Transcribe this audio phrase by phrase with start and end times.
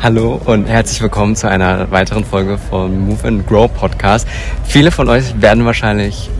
[0.00, 4.28] Hallo und herzlich willkommen zu einer weiteren Folge vom Move and Grow Podcast.
[4.64, 6.30] Viele von euch werden wahrscheinlich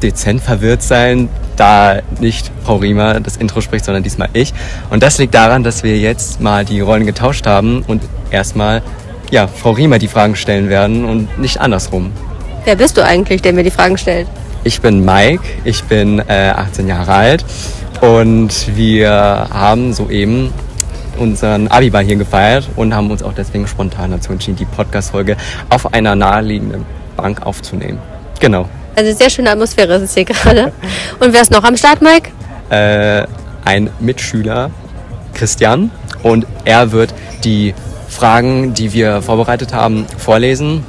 [0.00, 4.54] dezent verwirrt sein, da nicht Frau Riemer das Intro spricht, sondern diesmal ich.
[4.90, 8.82] Und das liegt daran, dass wir jetzt mal die Rollen getauscht haben und erstmal
[9.32, 12.12] ja, Frau Riemer die Fragen stellen werden und nicht andersrum.
[12.64, 14.28] Wer bist du eigentlich, der mir die Fragen stellt?
[14.62, 17.44] Ich bin Mike, ich bin äh, 18 Jahre alt
[18.00, 19.10] und wir
[19.50, 20.52] haben soeben
[21.18, 25.36] unseren Abiball hier gefeiert und haben uns auch deswegen spontan dazu entschieden, die Podcast-Folge
[25.68, 27.98] auf einer naheliegenden Bank aufzunehmen.
[28.40, 28.68] Genau.
[28.96, 30.72] Also sehr schöne Atmosphäre ist es hier gerade.
[31.20, 32.30] Und wer ist noch am Start, Mike?
[32.70, 33.26] Äh,
[33.64, 34.70] ein Mitschüler,
[35.34, 35.90] Christian,
[36.22, 37.74] und er wird die
[38.08, 40.84] Fragen, die wir vorbereitet haben, vorlesen.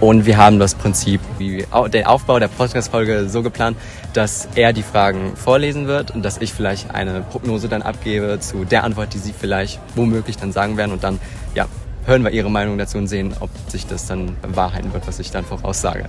[0.00, 3.76] Und wir haben das Prinzip, wie den Aufbau der Podcast-Folge so geplant,
[4.12, 8.64] dass er die Fragen vorlesen wird und dass ich vielleicht eine Prognose dann abgebe zu
[8.64, 10.92] der Antwort, die sie vielleicht womöglich dann sagen werden.
[10.92, 11.20] Und dann,
[11.54, 11.66] ja,
[12.06, 15.30] hören wir ihre Meinung dazu und sehen, ob sich das dann bewahrheiten wird, was ich
[15.30, 16.04] dann voraussage.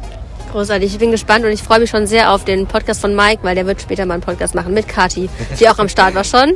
[0.51, 3.39] Großartig, ich bin gespannt und ich freue mich schon sehr auf den Podcast von Mike,
[3.43, 5.29] weil der wird später mal einen Podcast machen mit Kati,
[5.59, 6.53] die auch am Start war schon.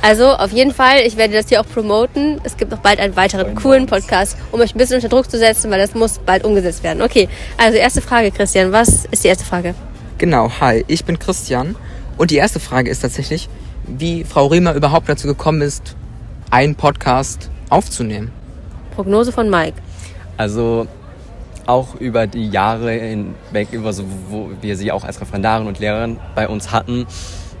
[0.00, 2.40] Also auf jeden Fall, ich werde das hier auch promoten.
[2.44, 5.38] Es gibt noch bald einen weiteren coolen Podcast, um euch ein bisschen unter Druck zu
[5.38, 7.02] setzen, weil das muss bald umgesetzt werden.
[7.02, 9.74] Okay, also erste Frage, Christian, was ist die erste Frage?
[10.18, 11.76] Genau, hi, ich bin Christian
[12.16, 13.48] und die erste Frage ist tatsächlich,
[13.86, 15.94] wie Frau Riemer überhaupt dazu gekommen ist,
[16.50, 18.30] einen Podcast aufzunehmen.
[18.94, 19.76] Prognose von Mike.
[20.36, 20.86] Also
[21.66, 26.18] auch über die Jahre hinweg, über so, wo wir sie auch als Referendarin und Lehrerin
[26.34, 27.06] bei uns hatten,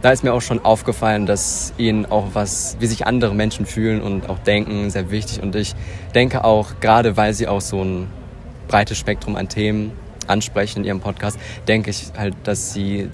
[0.02, 4.02] da ist mir auch schon aufgefallen, dass ihnen auch was, wie sich andere Menschen fühlen
[4.02, 5.40] und auch denken, sehr wichtig.
[5.40, 5.74] Und ich
[6.12, 8.08] denke auch, gerade weil sie auch so ein
[8.66, 9.92] breites Spektrum an Themen
[10.26, 13.08] ansprechen in ihrem Podcast, denke ich halt, dass sie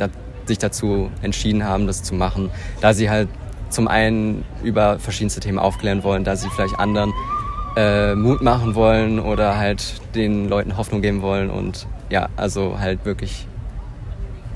[0.47, 2.51] sich dazu entschieden haben, das zu machen,
[2.81, 3.29] da sie halt
[3.69, 7.13] zum einen über verschiedenste Themen aufklären wollen, da sie vielleicht anderen
[7.79, 13.05] äh, Mut machen wollen oder halt den Leuten Hoffnung geben wollen und ja, also halt
[13.05, 13.47] wirklich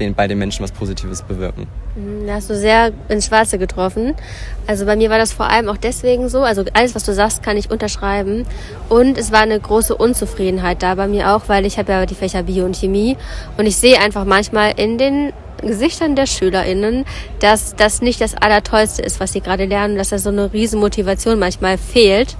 [0.00, 1.69] den, bei den Menschen was Positives bewirken.
[1.94, 4.14] Mhm, da hast du sehr ins Schwarze getroffen.
[4.66, 6.42] Also bei mir war das vor allem auch deswegen so.
[6.42, 8.44] Also alles, was du sagst, kann ich unterschreiben.
[8.88, 12.16] Und es war eine große Unzufriedenheit da bei mir auch, weil ich habe ja die
[12.16, 13.16] Fächer Bio und Chemie.
[13.56, 17.04] Und ich sehe einfach manchmal in den Gesichtern der SchülerInnen,
[17.38, 20.80] dass das nicht das Allertollste ist, was sie gerade lernen, dass da so eine riesen
[20.80, 22.36] Motivation manchmal fehlt.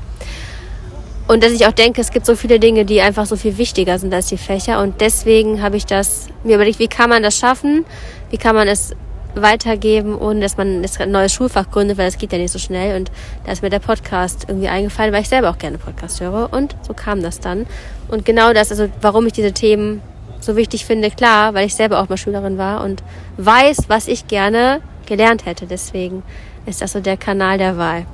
[1.33, 3.99] Und dass ich auch denke, es gibt so viele Dinge, die einfach so viel wichtiger
[3.99, 4.83] sind als die Fächer.
[4.83, 7.87] Und deswegen habe ich das mir überlegt, wie kann man das schaffen?
[8.29, 8.95] Wie kann man es
[9.35, 12.99] weitergeben, ohne dass man ein neues Schulfach gründet, weil das geht ja nicht so schnell.
[12.99, 13.11] Und
[13.47, 16.53] da ist mir der Podcast irgendwie eingefallen, weil ich selber auch gerne Podcast höre.
[16.53, 17.65] Und so kam das dann.
[18.09, 20.03] Und genau das, also warum ich diese Themen
[20.39, 23.03] so wichtig finde, klar, weil ich selber auch mal Schülerin war und
[23.39, 25.65] weiß, was ich gerne gelernt hätte.
[25.65, 26.25] Deswegen
[26.67, 28.05] ist das so der Kanal der Wahl.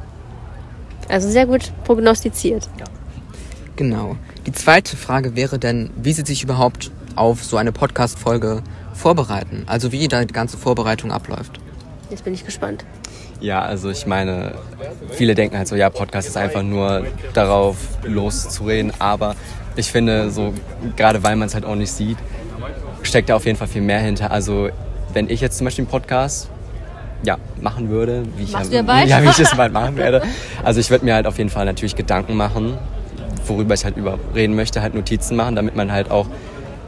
[1.09, 2.69] Also sehr gut prognostiziert.
[2.79, 2.85] Ja.
[3.79, 4.17] Genau.
[4.45, 9.63] Die zweite Frage wäre denn, wie Sie sich überhaupt auf so eine Podcast-Folge vorbereiten?
[9.67, 11.61] Also wie da die ganze Vorbereitung abläuft?
[12.11, 12.85] Jetzt bin ich gespannt.
[13.41, 14.57] Ja, also ich meine,
[15.13, 19.37] viele denken halt so, ja, Podcast ist einfach nur darauf loszureden, aber
[19.77, 20.55] ich finde so,
[20.97, 22.19] gerade weil man es halt auch nicht sieht,
[23.05, 24.33] steckt da auf jeden Fall viel mehr hinter.
[24.33, 24.71] Also
[25.13, 26.51] wenn ich jetzt zum Beispiel einen Podcast
[27.23, 28.61] ja, machen würde, wie ich, ja,
[29.05, 30.23] ja, wie ich es bald machen werde.
[30.65, 32.77] Also ich würde mir halt auf jeden Fall natürlich Gedanken machen,
[33.49, 36.27] worüber ich halt über reden möchte, halt Notizen machen, damit man halt auch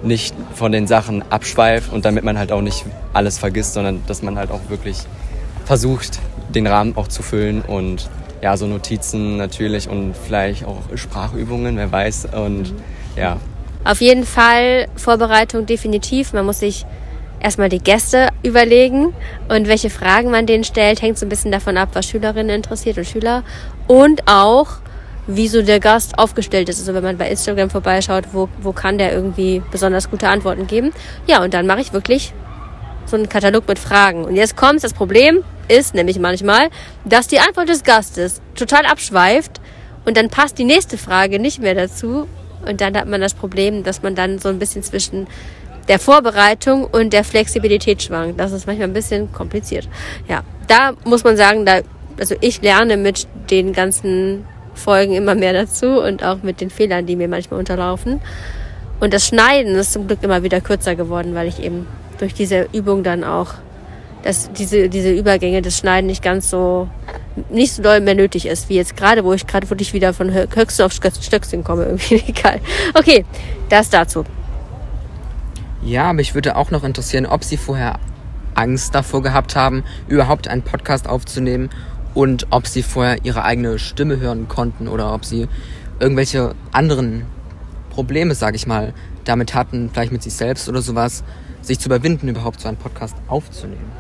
[0.03, 4.23] nicht von den Sachen abschweift und damit man halt auch nicht alles vergisst, sondern dass
[4.23, 4.97] man halt auch wirklich
[5.65, 6.19] versucht,
[6.49, 8.09] den Rahmen auch zu füllen und
[8.43, 12.73] ja, so Notizen natürlich und vielleicht auch Sprachübungen, wer weiß und
[13.17, 13.37] ja.
[13.85, 16.33] Auf jeden Fall Vorbereitung definitiv.
[16.33, 16.87] Man muss sich
[17.41, 19.15] erstmal die Gäste überlegen
[19.49, 22.99] und welche Fragen man denen stellt, hängt so ein bisschen davon ab, was Schülerinnen interessiert
[22.99, 23.43] und Schüler
[23.87, 24.79] und auch
[25.27, 26.79] wie so der Gast aufgestellt ist.
[26.79, 30.93] Also wenn man bei Instagram vorbeischaut, wo, wo kann der irgendwie besonders gute Antworten geben.
[31.27, 32.33] Ja, und dann mache ich wirklich
[33.07, 34.25] so einen Katalog mit Fragen.
[34.25, 36.69] Und jetzt kommt das Problem, ist nämlich manchmal,
[37.05, 39.61] dass die Antwort des Gastes total abschweift
[40.05, 42.27] und dann passt die nächste Frage nicht mehr dazu.
[42.67, 45.27] Und dann hat man das Problem, dass man dann so ein bisschen zwischen
[45.89, 48.39] der Vorbereitung und der Flexibilität schwankt.
[48.39, 49.89] Das ist manchmal ein bisschen kompliziert.
[50.29, 51.81] Ja, da muss man sagen, da,
[52.19, 54.45] also ich lerne mit den ganzen
[54.75, 58.21] Folgen immer mehr dazu und auch mit den Fehlern, die mir manchmal unterlaufen.
[59.01, 61.87] Und das Schneiden ist zum Glück immer wieder kürzer geworden, weil ich eben
[62.19, 63.55] durch diese Übung dann auch,
[64.23, 66.89] dass diese, diese Übergänge des Schneiden nicht ganz so,
[67.49, 70.33] nicht so doll mehr nötig ist, wie jetzt gerade, wo ich gerade wirklich wieder von
[70.33, 72.61] Höchsten auf Stöckchen komme, irgendwie egal.
[72.95, 73.25] Okay,
[73.71, 74.25] das dazu.
[75.83, 77.99] Ja, aber ich würde auch noch interessieren, ob Sie vorher
[78.55, 81.71] Angst davor gehabt haben, überhaupt einen Podcast aufzunehmen
[82.15, 85.49] und ob sie vorher ihre eigene Stimme hören konnten oder ob sie
[85.99, 87.27] irgendwelche anderen
[87.91, 91.23] Probleme, sage ich mal, damit hatten, vielleicht mit sich selbst oder sowas,
[91.61, 93.93] sich zu überwinden, überhaupt so einen Podcast aufzunehmen.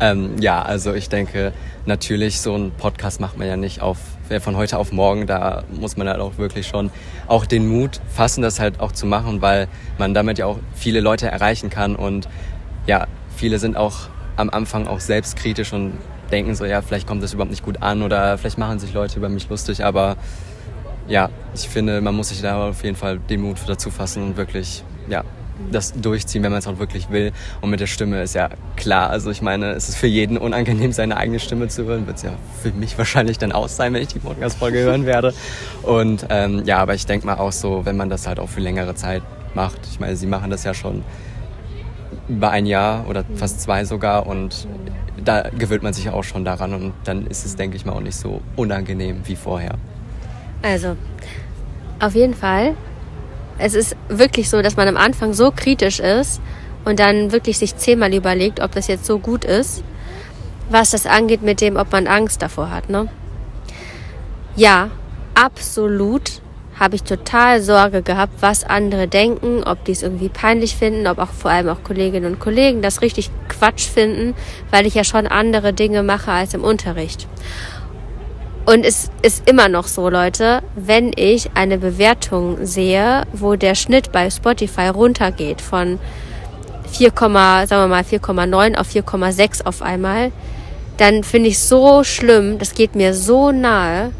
[0.00, 1.52] Ähm, ja, also ich denke,
[1.86, 3.98] natürlich, so einen Podcast macht man ja nicht auf,
[4.40, 5.26] von heute auf morgen.
[5.26, 6.90] Da muss man halt auch wirklich schon
[7.28, 9.68] auch den Mut fassen, das halt auch zu machen, weil
[9.98, 11.94] man damit ja auch viele Leute erreichen kann.
[11.94, 12.28] Und
[12.86, 13.06] ja,
[13.36, 15.92] viele sind auch am Anfang auch selbstkritisch und
[16.34, 19.18] denken so, ja, vielleicht kommt das überhaupt nicht gut an oder vielleicht machen sich Leute
[19.18, 19.84] über mich lustig.
[19.84, 20.16] Aber
[21.06, 24.36] ja, ich finde, man muss sich da auf jeden Fall den Mut dazu fassen und
[24.36, 25.22] wirklich, ja,
[25.70, 27.30] das durchziehen, wenn man es auch wirklich will.
[27.60, 29.10] Und mit der Stimme ist ja klar.
[29.10, 32.08] Also ich meine, es ist für jeden unangenehm, seine eigene Stimme zu hören.
[32.08, 35.32] Wird es ja für mich wahrscheinlich dann aus sein, wenn ich die Podcast-Folge hören werde.
[35.82, 38.60] Und ähm, ja, aber ich denke mal auch so, wenn man das halt auch für
[38.60, 39.22] längere Zeit
[39.54, 39.78] macht.
[39.88, 41.04] Ich meine, sie machen das ja schon
[42.28, 44.66] über ein Jahr oder fast zwei sogar und
[45.24, 48.00] da gewöhnt man sich auch schon daran und dann ist es, denke ich mal, auch
[48.00, 49.74] nicht so unangenehm wie vorher.
[50.62, 50.96] Also,
[52.00, 52.74] auf jeden Fall
[53.58, 56.40] es ist wirklich so, dass man am Anfang so kritisch ist
[56.84, 59.82] und dann wirklich sich zehnmal überlegt, ob das jetzt so gut ist,
[60.70, 62.88] was das angeht mit dem, ob man Angst davor hat.
[62.88, 63.08] Ne?
[64.56, 64.90] Ja,
[65.34, 66.40] absolut
[66.78, 71.18] habe ich total Sorge gehabt, was andere denken, ob die es irgendwie peinlich finden, ob
[71.18, 74.34] auch vor allem auch Kolleginnen und Kollegen das richtig Quatsch finden,
[74.70, 77.28] weil ich ja schon andere Dinge mache als im Unterricht.
[78.66, 84.10] Und es ist immer noch so, Leute, wenn ich eine Bewertung sehe, wo der Schnitt
[84.10, 85.98] bei Spotify runtergeht von
[86.90, 90.32] 4, sagen wir mal 4,9 auf 4,6 auf einmal,
[90.96, 94.12] dann finde ich so schlimm, das geht mir so nahe,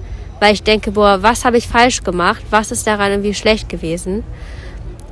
[0.45, 2.45] weil ich denke, boah, was habe ich falsch gemacht?
[2.51, 4.25] Was ist daran irgendwie schlecht gewesen?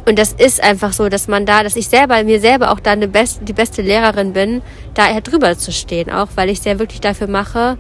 [0.04, 2.96] Und das ist einfach so, dass man da, dass ich selber, mir selber auch da
[2.96, 4.60] best, die beste Lehrerin bin,
[4.92, 7.78] da drüber zu stehen, auch weil ich es ja wirklich dafür mache,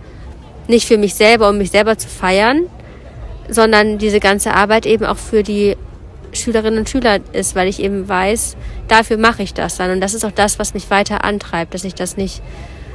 [0.66, 2.70] nicht für mich selber, um mich selber zu feiern,
[3.50, 5.76] sondern diese ganze Arbeit eben auch für die
[6.32, 8.56] Schülerinnen und Schüler ist, weil ich eben weiß,
[8.88, 9.90] dafür mache ich das dann.
[9.90, 12.40] Und das ist auch das, was mich weiter antreibt, dass ich das nicht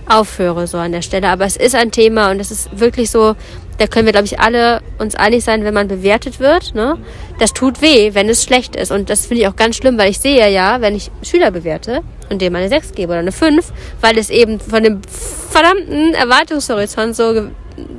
[0.10, 1.30] aufhöre so an der Stelle.
[1.30, 3.36] Aber es ist ein Thema und es ist wirklich so,
[3.77, 6.74] da können wir, glaube ich, alle uns einig sein, wenn man bewertet wird.
[6.74, 6.97] Ne?
[7.39, 8.91] Das tut weh, wenn es schlecht ist.
[8.91, 12.01] Und das finde ich auch ganz schlimm, weil ich sehe ja, wenn ich Schüler bewerte
[12.29, 13.71] und dem eine 6 gebe oder eine 5,
[14.01, 17.50] weil es eben von dem verdammten Erwartungshorizont so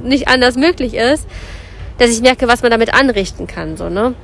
[0.03, 1.27] nicht anders möglich ist,
[1.99, 3.77] dass ich merke, was man damit anrichten kann.
[3.77, 4.15] So, ne?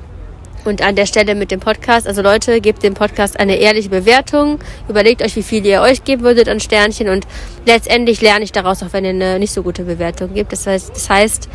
[0.65, 4.59] Und an der Stelle mit dem Podcast, also Leute, gebt dem Podcast eine ehrliche Bewertung.
[4.89, 7.07] Überlegt euch, wie viel ihr euch geben würdet an Sternchen.
[7.07, 7.25] Und
[7.65, 10.51] letztendlich lerne ich daraus, auch wenn ihr eine nicht so gute Bewertung gebt.
[10.51, 11.49] Das heißt, das heißt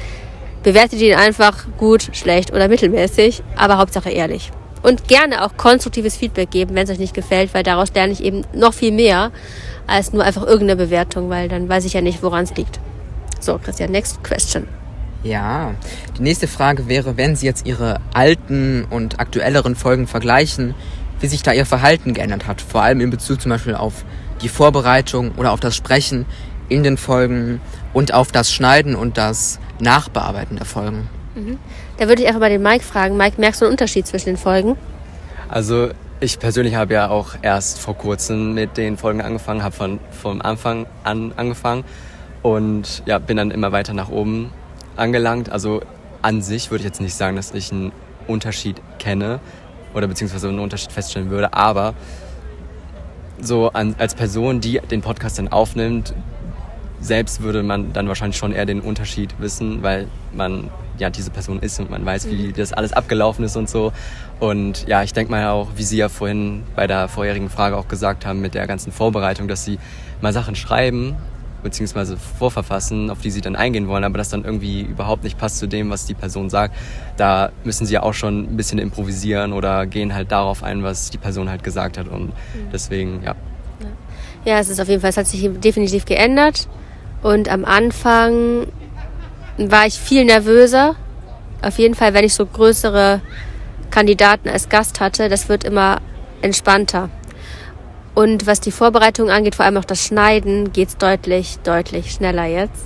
[0.63, 4.51] bewertet ihn einfach gut, schlecht oder mittelmäßig, aber Hauptsache ehrlich.
[4.83, 8.23] Und gerne auch konstruktives Feedback geben, wenn es euch nicht gefällt, weil daraus lerne ich
[8.23, 9.31] eben noch viel mehr
[9.87, 12.81] als nur einfach irgendeine Bewertung, weil dann weiß ich ja nicht, woran es liegt.
[13.41, 14.80] So, Christian, next question.
[15.23, 15.75] Ja,
[16.17, 20.75] die nächste Frage wäre, wenn Sie jetzt Ihre alten und aktuelleren Folgen vergleichen,
[21.21, 24.05] wie sich da Ihr Verhalten geändert hat, vor allem in Bezug zum Beispiel auf
[24.41, 26.25] die Vorbereitung oder auf das Sprechen
[26.71, 27.61] in den Folgen
[27.93, 31.11] und auf das Schneiden und das Nachbearbeiten der Folgen.
[31.35, 31.59] Mhm.
[31.99, 33.17] Da würde ich einfach mal den Mike fragen.
[33.17, 34.77] Mike, merkst du einen Unterschied zwischen den Folgen?
[35.49, 35.91] Also
[36.21, 40.41] ich persönlich habe ja auch erst vor kurzem mit den Folgen angefangen, habe von vom
[40.41, 41.85] Anfang an angefangen
[42.43, 44.51] und ja, bin dann immer weiter nach oben
[45.01, 45.51] angelangt.
[45.51, 45.83] Also
[46.23, 47.93] an sich würde ich jetzt nicht sagen, dass ich einen
[48.27, 49.41] Unterschied kenne
[49.95, 51.95] oder beziehungsweise einen Unterschied feststellen würde, aber
[53.41, 56.15] so an, als Person, die den Podcast dann aufnimmt,
[57.01, 61.61] selbst würde man dann wahrscheinlich schon eher den Unterschied wissen, weil man ja diese Person
[61.61, 62.55] ist und man weiß, wie mhm.
[62.55, 63.93] das alles abgelaufen ist und so.
[64.39, 67.89] Und ja, ich denke mal auch, wie Sie ja vorhin bei der vorherigen Frage auch
[67.89, 69.79] gesagt haben, mit der ganzen Vorbereitung, dass Sie
[70.21, 71.17] mal Sachen schreiben
[71.63, 75.59] beziehungsweise vorverfassen, auf die sie dann eingehen wollen, aber das dann irgendwie überhaupt nicht passt
[75.59, 76.77] zu dem, was die Person sagt,
[77.17, 81.11] da müssen sie ja auch schon ein bisschen improvisieren oder gehen halt darauf ein, was
[81.11, 82.71] die Person halt gesagt hat und mhm.
[82.73, 83.35] deswegen, ja.
[84.45, 86.67] Ja, es ist auf jeden Fall, es hat sich definitiv geändert
[87.23, 88.67] und am Anfang
[89.59, 90.97] war ich viel nervöser.
[91.63, 93.21] Auf jeden Fall, wenn ich so größere
[93.91, 96.01] Kandidaten als Gast hatte, das wird immer
[96.41, 97.11] entspannter.
[98.15, 102.85] Und was die Vorbereitung angeht, vor allem auch das Schneiden, geht's deutlich, deutlich schneller jetzt.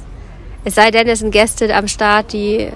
[0.64, 2.68] Es sei denn, es sind Gäste am Start, die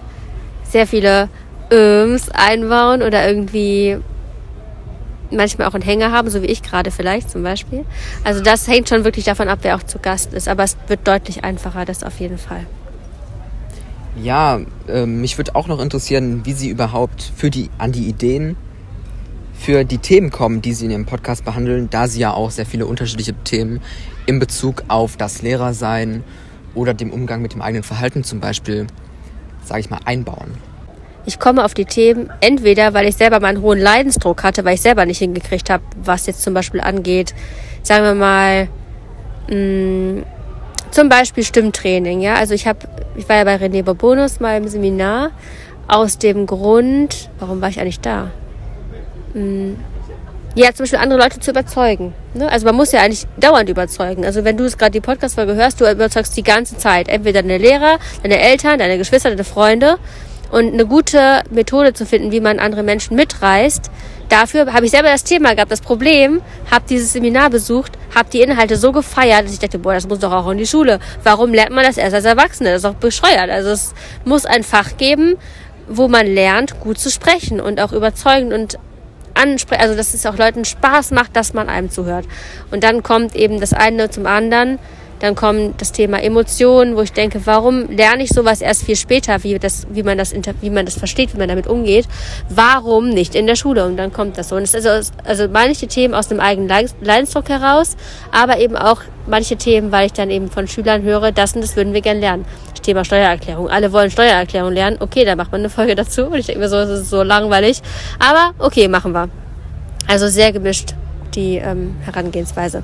[0.64, 1.28] sehr viele
[1.70, 3.98] Öms einbauen oder irgendwie
[5.30, 7.84] manchmal auch einen Hänger haben, so wie ich gerade vielleicht zum Beispiel.
[8.24, 10.48] Also das hängt schon wirklich davon ab, wer auch zu Gast ist.
[10.48, 12.66] Aber es wird deutlich einfacher, das auf jeden Fall.
[14.22, 18.56] Ja, äh, mich würde auch noch interessieren, wie Sie überhaupt für die, an die Ideen
[19.58, 22.64] für die Themen kommen, die Sie in Ihrem Podcast behandeln, da Sie ja auch sehr
[22.64, 23.80] viele unterschiedliche Themen
[24.26, 26.22] in Bezug auf das Lehrersein
[26.74, 28.86] oder dem Umgang mit dem eigenen Verhalten zum Beispiel,
[29.64, 30.54] sage ich mal, einbauen?
[31.26, 34.74] Ich komme auf die Themen entweder, weil ich selber mal einen hohen Leidensdruck hatte, weil
[34.74, 37.34] ich selber nicht hingekriegt habe, was jetzt zum Beispiel angeht,
[37.82, 38.68] sagen wir mal,
[39.50, 40.22] mh,
[40.90, 42.20] zum Beispiel Stimmtraining.
[42.20, 45.32] Ja, also ich habe, ich war ja bei René Bobonus mal im Seminar
[45.86, 48.30] aus dem Grund, warum war ich eigentlich da?
[50.54, 52.14] Ja, zum Beispiel andere Leute zu überzeugen.
[52.34, 52.50] Ne?
[52.50, 54.24] Also man muss ja eigentlich dauernd überzeugen.
[54.24, 57.08] Also wenn du es gerade die Podcast-Folge hörst, du überzeugst die ganze Zeit.
[57.08, 59.98] Entweder deine Lehrer, deine Eltern, deine Geschwister, deine Freunde.
[60.50, 63.90] Und eine gute Methode zu finden, wie man andere Menschen mitreißt,
[64.30, 68.40] dafür habe ich selber das Thema gehabt, das Problem, habe dieses Seminar besucht, habe die
[68.40, 71.00] Inhalte so gefeiert, dass ich dachte, boah, das muss doch auch in die Schule.
[71.22, 72.70] Warum lernt man das erst als Erwachsene?
[72.70, 73.50] Das ist doch bescheuert.
[73.50, 73.94] Also es
[74.24, 75.36] muss ein Fach geben,
[75.86, 78.78] wo man lernt, gut zu sprechen und auch überzeugend und
[79.38, 82.26] ansprechen, also dass es auch Leuten Spaß macht, dass man einem zuhört.
[82.70, 84.78] Und dann kommt eben das eine zum anderen.
[85.20, 89.42] Dann kommt das Thema Emotionen, wo ich denke, warum lerne ich sowas erst viel später,
[89.44, 92.06] wie, das, wie, man das, wie man das versteht, wie man damit umgeht?
[92.48, 93.84] Warum nicht in der Schule?
[93.86, 94.56] Und dann kommt das so.
[94.56, 96.68] Und es ist also, also manche Themen aus dem eigenen
[97.00, 97.96] Leidensdruck heraus,
[98.32, 101.76] aber eben auch manche Themen, weil ich dann eben von Schülern höre, das und das
[101.76, 102.44] würden wir gerne lernen.
[102.88, 103.68] Thema Steuererklärung.
[103.68, 104.96] Alle wollen Steuererklärung lernen.
[105.00, 106.24] Okay, dann macht man eine Folge dazu.
[106.24, 107.82] Und ich denke mir so, es ist so langweilig.
[108.18, 109.28] Aber okay, machen wir.
[110.06, 110.94] Also sehr gemischt,
[111.34, 112.82] die ähm, Herangehensweise.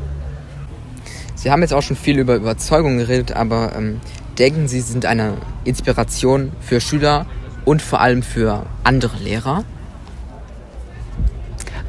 [1.44, 4.00] Sie haben jetzt auch schon viel über Überzeugung geredet, aber ähm,
[4.38, 5.34] denken Sie, Sie sind eine
[5.64, 7.26] Inspiration für Schüler
[7.66, 9.62] und vor allem für andere Lehrer?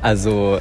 [0.02, 0.60] Also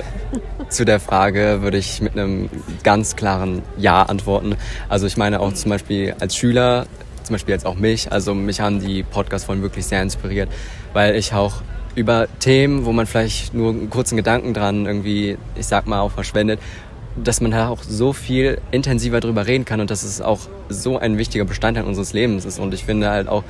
[0.68, 2.48] zu der Frage würde ich mit einem
[2.84, 4.54] ganz klaren Ja antworten.
[4.88, 6.86] Also ich meine auch zum Beispiel als Schüler,
[7.24, 10.48] zum Beispiel jetzt auch mich, also mich haben die Podcast-Folgen wirklich sehr inspiriert,
[10.92, 11.62] weil ich auch
[11.96, 16.12] über Themen, wo man vielleicht nur einen kurzen Gedanken dran irgendwie, ich sag mal, auch
[16.12, 16.60] verschwendet,
[17.16, 20.98] dass man da auch so viel intensiver drüber reden kann und dass es auch so
[20.98, 22.58] ein wichtiger Bestandteil unseres Lebens ist.
[22.58, 23.44] Und ich finde halt auch,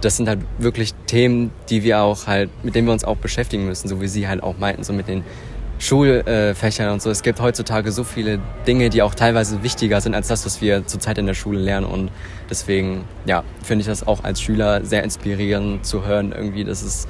[0.00, 3.66] das sind halt wirklich Themen, die wir auch halt, mit denen wir uns auch beschäftigen
[3.66, 5.24] müssen, so wie Sie halt auch meinten, so mit den
[5.78, 7.10] Schulfächern und so.
[7.10, 10.86] Es gibt heutzutage so viele Dinge, die auch teilweise wichtiger sind als das, was wir
[10.86, 11.86] zurzeit in der Schule lernen.
[11.86, 12.10] Und
[12.48, 17.08] deswegen, ja, finde ich das auch als Schüler sehr inspirierend zu hören, irgendwie, dass es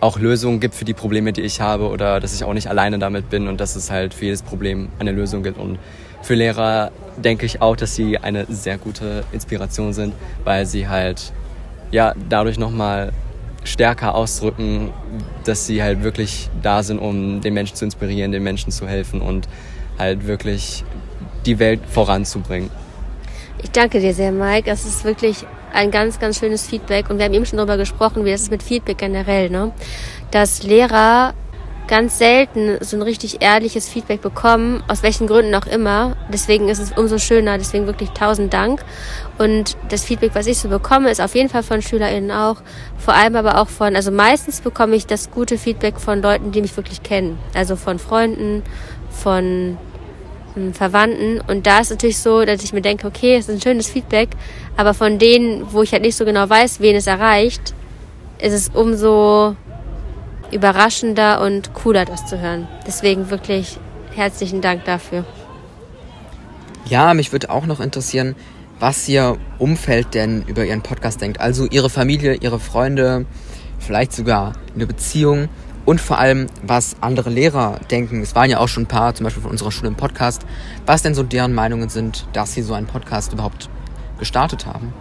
[0.00, 2.98] auch Lösungen gibt für die Probleme, die ich habe oder dass ich auch nicht alleine
[2.98, 5.58] damit bin und dass es halt für jedes Problem eine Lösung gibt.
[5.58, 5.78] Und
[6.22, 10.14] für Lehrer denke ich auch, dass sie eine sehr gute Inspiration sind,
[10.44, 11.32] weil sie halt
[11.90, 13.12] ja dadurch nochmal
[13.64, 14.90] stärker ausdrücken,
[15.44, 19.20] dass sie halt wirklich da sind, um den Menschen zu inspirieren, den Menschen zu helfen
[19.20, 19.48] und
[19.98, 20.82] halt wirklich
[21.44, 22.70] die Welt voranzubringen.
[23.62, 24.70] Ich danke dir sehr, Mike.
[24.70, 27.10] Das ist wirklich ein ganz, ganz schönes Feedback.
[27.10, 29.72] Und wir haben eben schon darüber gesprochen, wie das ist mit Feedback generell, ne?
[30.30, 31.34] Dass Lehrer
[31.90, 36.16] ganz selten so ein richtig ehrliches Feedback bekommen, aus welchen Gründen auch immer.
[36.32, 38.84] Deswegen ist es umso schöner, deswegen wirklich tausend Dank.
[39.38, 42.62] Und das Feedback, was ich so bekomme, ist auf jeden Fall von SchülerInnen auch,
[42.96, 46.62] vor allem aber auch von, also meistens bekomme ich das gute Feedback von Leuten, die
[46.62, 47.40] mich wirklich kennen.
[47.54, 48.62] Also von Freunden,
[49.10, 49.76] von
[50.72, 51.40] Verwandten.
[51.40, 54.30] Und da ist natürlich so, dass ich mir denke, okay, es ist ein schönes Feedback,
[54.76, 57.74] aber von denen, wo ich halt nicht so genau weiß, wen es erreicht,
[58.38, 59.56] ist es umso
[60.50, 62.66] überraschender und cooler, das zu hören.
[62.86, 63.78] Deswegen wirklich
[64.14, 65.24] herzlichen Dank dafür.
[66.86, 68.34] Ja, mich würde auch noch interessieren,
[68.80, 71.40] was Ihr Umfeld denn über Ihren Podcast denkt.
[71.40, 73.26] Also Ihre Familie, Ihre Freunde,
[73.78, 75.48] vielleicht sogar eine Beziehung
[75.90, 78.22] und vor allem, was andere Lehrer denken.
[78.22, 80.46] Es waren ja auch schon ein paar, zum Beispiel von unserer Schule im Podcast,
[80.86, 83.68] was denn so deren Meinungen sind, dass sie so einen Podcast überhaupt
[84.20, 84.94] gestartet haben.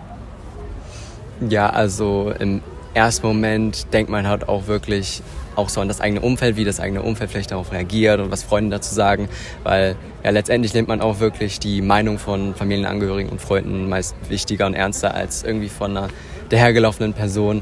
[1.47, 2.63] Ja, also im
[2.95, 5.21] ersten Moment denkt man halt auch wirklich
[5.55, 8.41] auch so an das eigene Umfeld, wie das eigene Umfeld vielleicht darauf reagiert und was
[8.41, 9.29] Freunde dazu sagen,
[9.61, 14.65] weil ja letztendlich nimmt man auch wirklich die Meinung von Familienangehörigen und Freunden meist wichtiger
[14.65, 16.07] und ernster als irgendwie von einer
[16.49, 17.61] dahergelaufenen Person.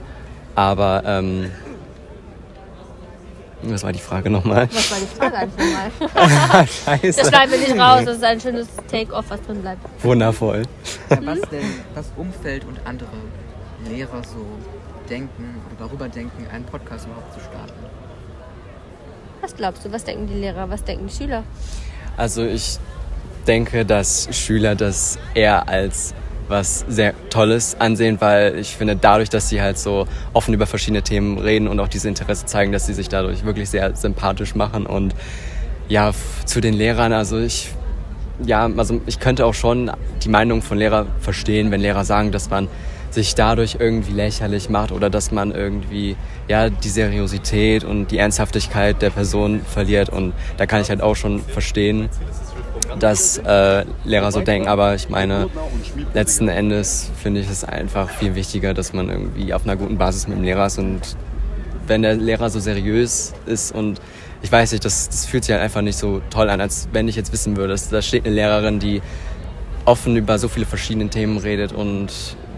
[0.55, 1.51] Aber ähm,
[3.63, 4.69] was war die Frage nochmal?
[4.71, 5.73] Was war die Frage eigentlich
[6.07, 6.67] nochmal?
[6.85, 7.21] Scheiße.
[7.21, 9.81] Das schneiden wir nicht raus, das ist ein schönes Take-off, was drin bleibt.
[10.03, 10.63] Wundervoll.
[11.09, 13.09] Ja, was denn das Umfeld und andere
[13.89, 14.45] Lehrer so
[15.09, 17.73] denken oder darüber denken, einen Podcast überhaupt zu starten?
[19.41, 21.43] Was glaubst du, was denken die Lehrer, was denken die Schüler?
[22.15, 22.79] Also ich
[23.47, 26.13] denke, dass Schüler das eher als
[26.47, 31.01] was sehr Tolles ansehen, weil ich finde, dadurch, dass sie halt so offen über verschiedene
[31.01, 34.85] Themen reden und auch diese Interesse zeigen, dass sie sich dadurch wirklich sehr sympathisch machen.
[34.85, 35.15] Und
[35.89, 36.11] ja,
[36.45, 37.71] zu den Lehrern, also ich,
[38.45, 39.91] ja, also ich könnte auch schon
[40.23, 42.67] die Meinung von Lehrern verstehen, wenn Lehrer sagen, dass man
[43.09, 46.15] sich dadurch irgendwie lächerlich macht oder dass man irgendwie
[46.47, 51.15] ja die Seriosität und die Ernsthaftigkeit der Person verliert und da kann ich halt auch
[51.15, 52.09] schon verstehen.
[52.99, 55.49] Dass äh, Lehrer so denken, aber ich meine,
[56.13, 60.27] letzten Endes finde ich es einfach viel wichtiger, dass man irgendwie auf einer guten Basis
[60.27, 61.01] mit dem Lehrer ist und
[61.87, 64.01] wenn der Lehrer so seriös ist und
[64.41, 67.07] ich weiß nicht, das, das fühlt sich halt einfach nicht so toll an, als wenn
[67.07, 69.01] ich jetzt wissen würde, dass da steht eine Lehrerin, die
[69.85, 72.11] offen über so viele verschiedene Themen redet und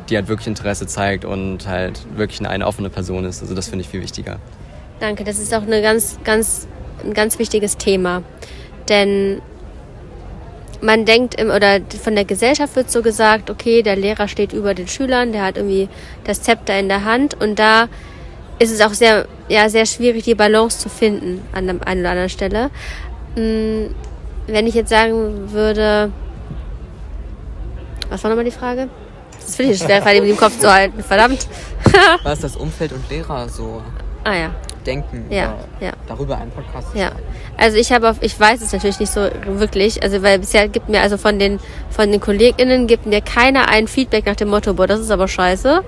[0.09, 3.41] die halt wirklich Interesse zeigt und halt wirklich eine, eine offene Person ist.
[3.41, 4.39] Also das finde ich viel wichtiger.
[4.99, 6.67] Danke, das ist auch eine ganz, ganz,
[7.05, 8.23] ein ganz wichtiges Thema.
[8.89, 9.41] Denn
[10.81, 14.73] man denkt im, oder von der Gesellschaft wird so gesagt, okay, der Lehrer steht über
[14.73, 15.89] den Schülern, der hat irgendwie
[16.23, 17.87] das Zepter in der Hand und da
[18.59, 22.11] ist es auch sehr, ja, sehr schwierig, die Balance zu finden an der einen oder
[22.11, 22.69] anderen Stelle.
[23.35, 23.95] Hm,
[24.47, 26.11] wenn ich jetzt sagen würde,
[28.09, 28.89] was war nochmal die Frage?
[29.39, 31.01] Das finde ich schwer, im Kopf zu halten.
[31.03, 31.47] Verdammt.
[32.23, 33.81] Was das Umfeld und Lehrer so
[34.23, 34.51] ah, ja.
[34.85, 35.25] Denken.
[35.29, 35.91] Ja, ja.
[36.07, 36.87] Darüber einen Podcast.
[36.95, 37.11] Ja.
[37.57, 40.89] Also ich habe auf, ich weiß es natürlich nicht so wirklich, also weil bisher gibt
[40.89, 41.59] mir also von den
[41.89, 45.27] von den KollegInnen gibt mir keiner ein Feedback nach dem Motto, boah, das ist aber
[45.27, 45.83] scheiße.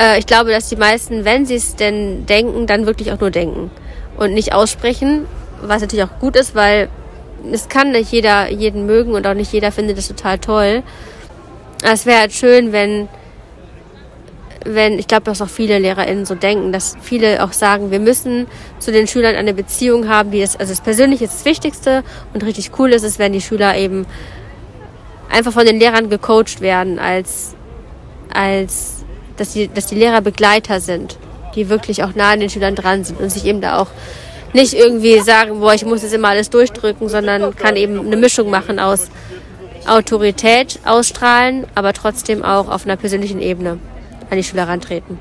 [0.00, 3.30] Äh, ich glaube, dass die meisten, wenn sie es denn denken, dann wirklich auch nur
[3.30, 3.70] denken
[4.16, 5.26] und nicht aussprechen,
[5.62, 6.88] was natürlich auch gut ist, weil
[7.52, 10.82] es kann nicht jeder jeden mögen und auch nicht jeder findet es total toll.
[11.82, 13.08] Es wäre halt schön, wenn,
[14.64, 18.46] wenn, ich glaube, dass auch viele LehrerInnen so denken, dass viele auch sagen, wir müssen
[18.78, 22.44] zu den Schülern eine Beziehung haben, die ist, also das Persönliche ist das Wichtigste und
[22.44, 24.06] richtig cool ist es, wenn die Schüler eben
[25.30, 27.54] einfach von den Lehrern gecoacht werden, als,
[28.32, 29.04] als,
[29.36, 31.16] dass die, dass die Lehrer Begleiter sind,
[31.54, 33.88] die wirklich auch nah an den Schülern dran sind und sich eben da auch
[34.52, 38.50] nicht irgendwie sagen, boah, ich muss jetzt immer alles durchdrücken, sondern kann eben eine Mischung
[38.50, 39.08] machen aus
[39.86, 43.78] Autorität ausstrahlen, aber trotzdem auch auf einer persönlichen Ebene
[44.30, 45.18] an die Schüler rantreten.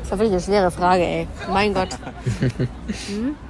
[0.00, 1.26] Das war wirklich eine schwere Frage, ey.
[1.52, 1.90] Mein Gott.
[2.40, 3.34] Hm?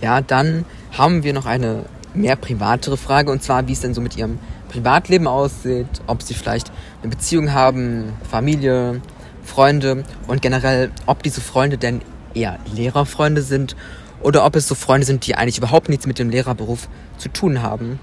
[0.00, 0.64] Ja, dann
[0.96, 1.84] haben wir noch eine
[2.14, 6.34] mehr privatere Frage und zwar, wie es denn so mit ihrem Privatleben aussieht, ob sie
[6.34, 6.70] vielleicht
[7.02, 9.00] eine Beziehung haben, Familie,
[9.42, 12.02] Freunde und generell, ob diese Freunde denn
[12.34, 13.74] eher Lehrerfreunde sind
[14.22, 17.62] oder ob es so Freunde sind, die eigentlich überhaupt nichts mit dem Lehrerberuf zu tun
[17.62, 17.98] haben.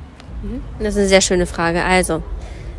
[0.79, 1.83] Das ist eine sehr schöne Frage.
[1.83, 2.23] Also,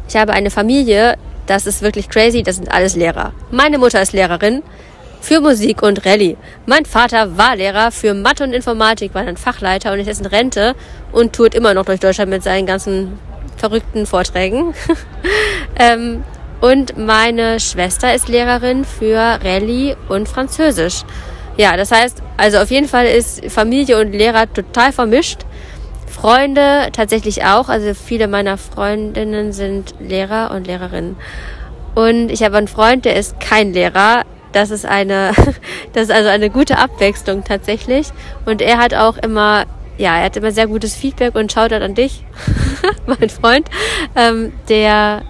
[0.09, 3.33] ich habe eine Familie, das ist wirklich crazy, das sind alles Lehrer.
[3.51, 4.63] Meine Mutter ist Lehrerin
[5.21, 6.37] für Musik und Rallye.
[6.67, 10.27] Mein Vater war Lehrer für Mathe und Informatik, war dann Fachleiter und ist jetzt in
[10.27, 10.75] Rente
[11.13, 13.19] und tourt immer noch durch Deutschland mit seinen ganzen
[13.57, 14.75] verrückten Vorträgen.
[15.79, 16.23] ähm,
[16.61, 21.03] und meine Schwester ist Lehrerin für Rallye und Französisch.
[21.57, 25.41] Ja, das heißt, also auf jeden Fall ist Familie und Lehrer total vermischt.
[26.17, 27.69] Freunde tatsächlich auch.
[27.69, 31.17] Also viele meiner Freundinnen sind Lehrer und Lehrerinnen.
[31.95, 34.23] Und ich habe einen Freund, der ist kein Lehrer.
[34.53, 35.33] Das ist eine,
[35.93, 38.09] das ist also eine gute Abwechslung tatsächlich.
[38.47, 39.67] Und er hat auch immer,
[39.99, 42.25] ja, er hat immer sehr gutes Feedback und schaut an dich,
[43.07, 43.69] mein Freund,
[44.15, 45.23] ähm, der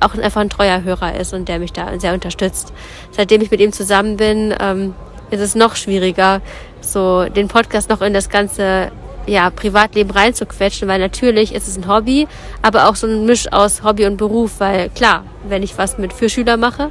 [0.00, 2.74] auch einfach ein treuer Hörer ist und der mich da sehr unterstützt.
[3.10, 4.94] Seitdem ich mit ihm zusammen bin, ähm,
[5.30, 6.42] ist es noch schwieriger,
[6.82, 8.92] so den Podcast noch in das ganze
[9.26, 12.28] ja, Privatleben reinzuquetschen, weil natürlich ist es ein Hobby,
[12.62, 16.12] aber auch so ein Misch aus Hobby und Beruf, weil klar, wenn ich was mit
[16.12, 16.90] für Schüler mache,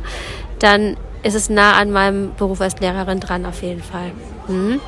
[0.60, 4.12] dann ist es nah an meinem Beruf als Lehrerin dran auf jeden Fall.
[4.48, 4.80] Mhm.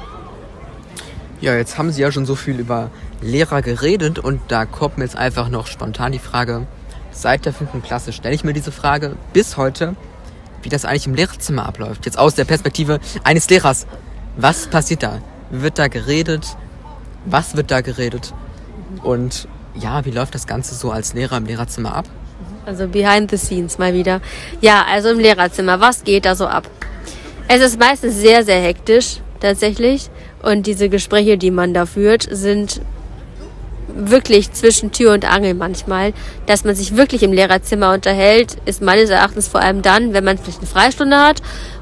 [1.42, 2.90] Ja, jetzt haben Sie ja schon so viel über
[3.22, 6.66] Lehrer geredet und da kommt mir jetzt einfach noch spontan die Frage,
[7.12, 9.96] seit der fünften Klasse stelle ich mir diese Frage bis heute,
[10.62, 12.06] wie das eigentlich im Lehrerzimmer abläuft.
[12.06, 13.86] Jetzt aus der Perspektive eines Lehrers.
[14.38, 15.20] Was passiert da?
[15.50, 16.58] Wird da geredet?
[17.26, 18.34] Was wird da geredet?
[19.04, 22.06] Und ja, wie läuft das Ganze so als Lehrer im Lehrerzimmer ab?
[22.66, 24.22] Also behind the scenes mal wieder.
[24.62, 26.70] Ja, also im Lehrerzimmer, was geht da so ab?
[27.48, 30.10] Es ist meistens sehr, sehr hektisch tatsächlich.
[30.42, 32.82] Und diese Gespräche, die man da führt, sind
[33.88, 36.14] wirklich zwischen Tür und Angel manchmal.
[36.46, 40.38] Dass man sich wirklich im Lehrerzimmer unterhält, ist meines Erachtens vor allem dann, wenn man
[40.38, 41.42] vielleicht eine Freistunde hat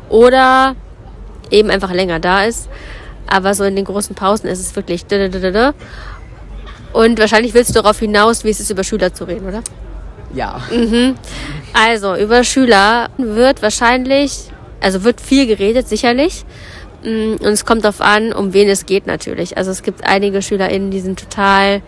[0.09, 0.75] oder
[1.49, 2.67] eben einfach länger da ist.
[3.27, 5.05] Aber so in den großen Pausen ist es wirklich.
[6.93, 9.61] Und wahrscheinlich willst du darauf hinaus, wie es ist, über Schüler zu reden, oder?
[10.33, 10.61] Ja.
[10.71, 11.15] Mhm.
[11.73, 16.45] Also, über Schüler wird wahrscheinlich, also wird viel geredet, sicherlich.
[17.03, 19.57] Mm, und es kommt darauf an, um wen es geht natürlich.
[19.57, 21.81] Also es gibt einige SchülerInnen, die sind total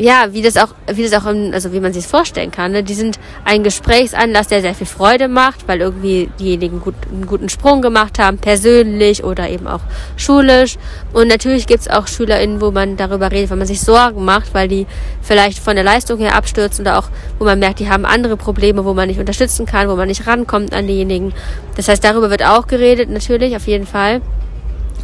[0.00, 2.72] ja, wie das auch, wie das auch, im, also wie man sich vorstellen kann.
[2.72, 2.82] Ne?
[2.82, 7.50] Die sind ein Gesprächsanlass, der sehr viel Freude macht, weil irgendwie diejenigen gut, einen guten
[7.50, 9.82] Sprung gemacht haben, persönlich oder eben auch
[10.16, 10.78] schulisch.
[11.12, 14.68] Und natürlich gibt's auch SchülerInnen, wo man darüber redet, weil man sich Sorgen macht, weil
[14.68, 14.86] die
[15.20, 17.08] vielleicht von der Leistung her abstürzen oder auch,
[17.38, 20.26] wo man merkt, die haben andere Probleme, wo man nicht unterstützen kann, wo man nicht
[20.26, 21.34] rankommt an diejenigen.
[21.76, 24.22] Das heißt, darüber wird auch geredet, natürlich, auf jeden Fall.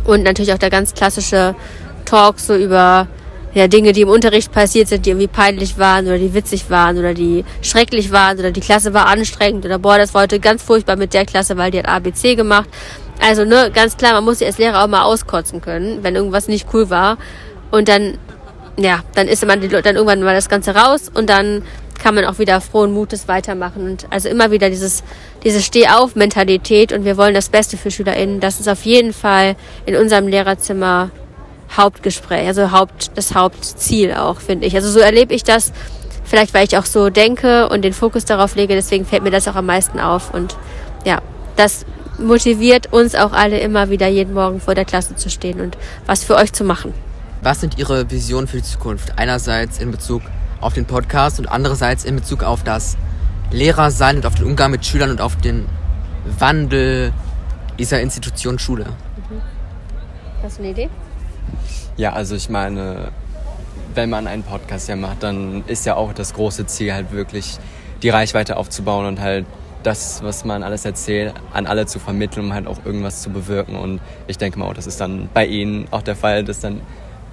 [0.04, 1.54] Und natürlich auch der ganz klassische
[2.06, 3.08] Talk so über
[3.56, 6.98] ja, Dinge, die im Unterricht passiert sind, die irgendwie peinlich waren oder die witzig waren
[6.98, 10.62] oder die schrecklich waren oder die Klasse war anstrengend oder boah, das war heute ganz
[10.62, 12.68] furchtbar mit der Klasse, weil die hat ABC gemacht.
[13.18, 16.48] Also, ne, ganz klar, man muss sich als Lehrer auch mal auskotzen können, wenn irgendwas
[16.48, 17.16] nicht cool war.
[17.70, 18.18] Und dann,
[18.76, 21.62] ja, dann ist man dann irgendwann mal das Ganze raus und dann
[21.98, 23.86] kann man auch wieder frohen Mutes weitermachen.
[23.86, 25.02] Und also immer wieder dieses,
[25.44, 28.38] diese Steh-auf-Mentalität und wir wollen das Beste für SchülerInnen.
[28.38, 31.10] Das ist auf jeden Fall in unserem Lehrerzimmer
[31.74, 34.74] Hauptgespräch, also Haupt, das Hauptziel auch, finde ich.
[34.74, 35.72] Also so erlebe ich das,
[36.24, 39.48] vielleicht weil ich auch so denke und den Fokus darauf lege, deswegen fällt mir das
[39.48, 40.32] auch am meisten auf.
[40.32, 40.56] Und
[41.04, 41.20] ja,
[41.56, 41.84] das
[42.18, 45.76] motiviert uns auch alle immer wieder jeden Morgen vor der Klasse zu stehen und
[46.06, 46.94] was für euch zu machen.
[47.42, 49.18] Was sind Ihre Visionen für die Zukunft?
[49.18, 50.22] Einerseits in Bezug
[50.60, 52.96] auf den Podcast und andererseits in Bezug auf das
[53.50, 55.66] Lehrersein und auf den Umgang mit Schülern und auf den
[56.38, 57.12] Wandel
[57.78, 58.84] dieser Institution Schule.
[58.84, 59.40] Mhm.
[60.42, 60.88] Hast du eine Idee?
[61.96, 63.08] Ja, also ich meine,
[63.94, 67.58] wenn man einen Podcast ja macht, dann ist ja auch das große Ziel halt wirklich
[68.02, 69.46] die Reichweite aufzubauen und halt
[69.82, 73.76] das, was man alles erzählt, an alle zu vermitteln, um halt auch irgendwas zu bewirken.
[73.76, 76.80] Und ich denke mal, das ist dann bei Ihnen auch der Fall, dass dann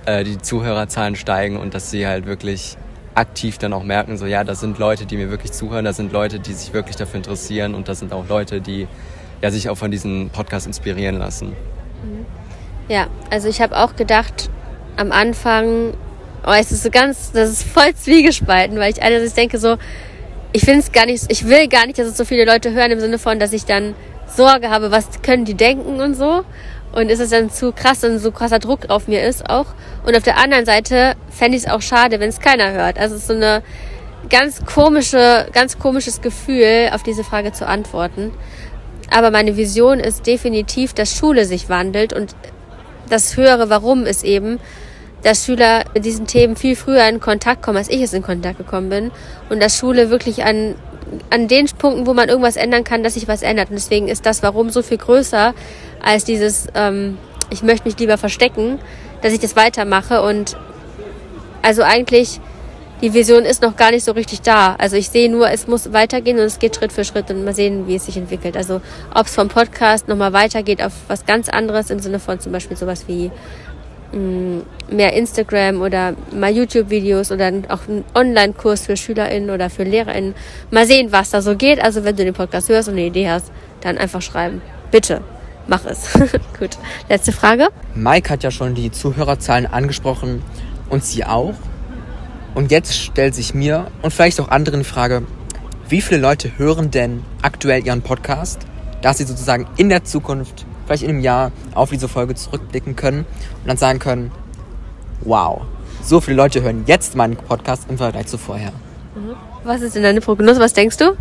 [0.05, 2.77] äh, die Zuhörerzahlen steigen und dass Sie halt wirklich
[3.15, 6.11] aktiv dann auch merken, so ja, das sind Leute, die mir wirklich zuhören, das sind
[6.11, 8.87] Leute, die sich wirklich dafür interessieren und das sind auch Leute, die
[9.41, 11.49] ja, sich auch von diesem Podcast inspirieren lassen.
[11.49, 12.25] Mhm.
[12.87, 14.49] Ja, also ich habe auch gedacht
[14.97, 15.93] am Anfang,
[16.45, 19.77] oh, es ist so ganz, das ist voll zwiegespalten, weil ich einerseits denke so,
[20.51, 22.91] ich finde es gar nicht, ich will gar nicht, dass es so viele Leute hören
[22.91, 23.95] im Sinne von, dass ich dann
[24.27, 26.43] Sorge habe, was können die denken und so.
[26.93, 29.65] Und ist es dann zu krass und so krasser Druck auf mir ist auch.
[30.05, 32.99] Und auf der anderen Seite fände ich es auch schade, wenn es keiner hört.
[32.99, 33.63] Also es ist so eine
[34.29, 38.31] ganz komische, ganz komisches Gefühl, auf diese Frage zu antworten.
[39.09, 42.35] Aber meine Vision ist definitiv, dass Schule sich wandelt und
[43.09, 44.59] das höhere Warum ist eben,
[45.23, 48.57] dass Schüler mit diesen Themen viel früher in Kontakt kommen, als ich es in Kontakt
[48.57, 49.11] gekommen bin.
[49.49, 50.75] Und dass Schule wirklich an,
[51.29, 53.69] an den Punkten, wo man irgendwas ändern kann, dass sich was ändert.
[53.69, 55.53] Und deswegen ist das Warum so viel größer
[56.01, 57.17] als dieses, ähm,
[57.49, 58.79] ich möchte mich lieber verstecken,
[59.21, 60.21] dass ich das weitermache.
[60.21, 60.57] Und
[61.61, 62.41] also eigentlich,
[63.03, 64.73] die Vision ist noch gar nicht so richtig da.
[64.79, 67.53] Also ich sehe nur, es muss weitergehen und es geht Schritt für Schritt und mal
[67.53, 68.57] sehen, wie es sich entwickelt.
[68.57, 68.81] Also
[69.13, 72.75] ob es vom Podcast nochmal weitergeht auf was ganz anderes im Sinne von zum Beispiel
[72.75, 73.29] sowas wie
[74.13, 74.59] Mm,
[74.91, 80.35] mehr Instagram oder mal YouTube-Videos oder auch einen Online-Kurs für SchülerInnen oder für LehrerInnen.
[80.69, 81.81] Mal sehen, was da so geht.
[81.81, 84.61] Also wenn du den Podcast hörst und eine Idee hast, dann einfach schreiben.
[84.91, 85.21] Bitte,
[85.67, 86.13] mach es.
[86.59, 86.77] Gut.
[87.09, 87.69] Letzte Frage.
[87.95, 90.43] Mike hat ja schon die Zuhörerzahlen angesprochen
[90.89, 91.55] und sie auch.
[92.55, 95.23] Und jetzt stellt sich mir und vielleicht auch anderen die Frage,
[95.89, 98.61] wie viele Leute hören denn aktuell ihren Podcast,
[99.01, 103.19] dass sie sozusagen in der Zukunft vielleicht in einem Jahr auf diese Folge zurückblicken können
[103.19, 104.31] und dann sagen können,
[105.21, 105.61] wow,
[106.01, 108.71] so viele Leute hören jetzt meinen Podcast im Vergleich zu vorher.
[109.15, 109.35] Mhm.
[109.63, 110.59] Was ist denn deine Prognose?
[110.59, 111.15] Was denkst du?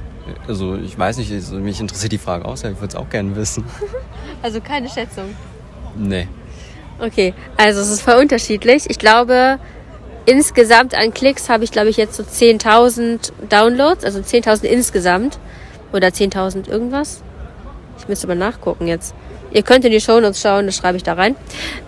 [0.47, 3.09] Also ich weiß nicht, also mich interessiert die Frage auch sehr, ich würde es auch
[3.09, 3.65] gerne wissen.
[4.45, 5.37] Also keine Schätzung?
[5.97, 6.27] Nee.
[6.99, 8.91] Okay, also es ist voll unterschiedlich.
[8.91, 9.61] Ich glaube,
[10.27, 15.39] insgesamt an Klicks habe ich, glaube ich, jetzt so 10.000 Downloads, also 10.000 insgesamt.
[15.93, 17.23] Oder 10.000 irgendwas.
[17.99, 19.15] Ich müsste mal nachgucken jetzt.
[19.53, 21.37] Ihr könnt in die Shownotes schauen, das schreibe ich da rein.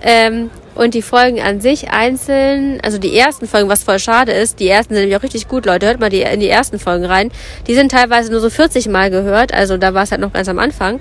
[0.03, 4.61] Ähm, und die Folgen an sich einzeln, also die ersten Folgen, was voll schade ist,
[4.61, 7.05] die ersten sind nämlich auch richtig gut, Leute, hört mal die, in die ersten Folgen
[7.05, 7.31] rein.
[7.67, 10.49] Die sind teilweise nur so 40 Mal gehört, also da war es halt noch ganz
[10.49, 11.01] am Anfang.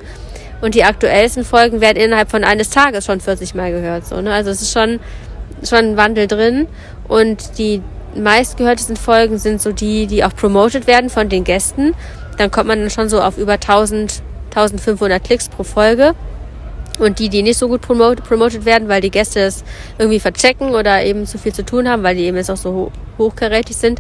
[0.61, 4.33] Und die aktuellsten Folgen werden innerhalb von eines Tages schon 40 Mal gehört, so, ne?
[4.33, 4.99] Also es ist schon,
[5.67, 6.67] schon ein Wandel drin.
[7.07, 7.81] Und die
[8.15, 11.93] meistgehörtesten Folgen sind so die, die auch promoted werden von den Gästen.
[12.37, 16.13] Dann kommt man dann schon so auf über 1000, 1500 Klicks pro Folge.
[16.99, 19.63] Und die, die nicht so gut promoted, werden, weil die Gäste es
[19.97, 22.91] irgendwie verchecken oder eben zu viel zu tun haben, weil die eben jetzt auch so
[23.17, 23.99] hochkarätig sind,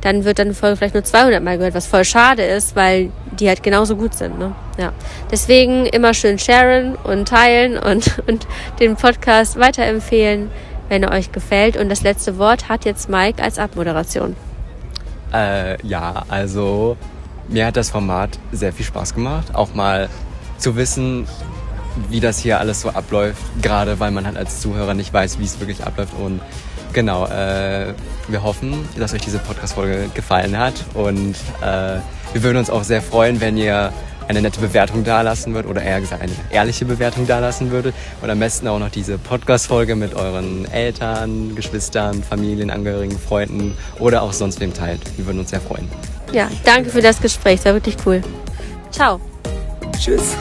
[0.00, 3.10] dann wird dann eine Folge vielleicht nur 200 Mal gehört, was voll schade ist, weil
[3.38, 4.38] die halt genauso gut sind.
[4.38, 4.52] Ne?
[4.78, 4.92] Ja.
[5.30, 8.46] Deswegen immer schön sharen und teilen und, und
[8.78, 10.50] den Podcast weiterempfehlen,
[10.90, 11.78] wenn er euch gefällt.
[11.78, 14.36] Und das letzte Wort hat jetzt Mike als Abmoderation.
[15.32, 16.96] Äh, ja, also
[17.48, 20.08] mir hat das Format sehr viel Spaß gemacht, auch mal
[20.58, 21.26] zu wissen,
[22.08, 25.44] wie das hier alles so abläuft, gerade weil man halt als Zuhörer nicht weiß, wie
[25.44, 26.12] es wirklich abläuft.
[26.20, 26.40] Und
[26.92, 27.94] genau, äh,
[28.28, 31.98] wir hoffen, dass euch diese Podcast-Folge gefallen hat und äh,
[32.32, 33.92] wir würden uns auch sehr freuen, wenn ihr
[34.30, 38.38] eine nette Bewertung dalassen würdet oder eher gesagt eine ehrliche Bewertung dalassen würdet und am
[38.38, 44.72] besten auch noch diese Podcast-Folge mit euren Eltern, Geschwistern, Familienangehörigen, Freunden oder auch sonst wem
[44.72, 45.00] teilt.
[45.16, 45.88] Wir würden uns sehr freuen.
[46.32, 48.22] Ja, danke für das Gespräch, es war wirklich cool.
[48.92, 49.20] Ciao.
[49.98, 50.36] Tschüss.